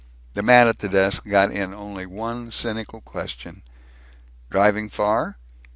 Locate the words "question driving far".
3.01-5.37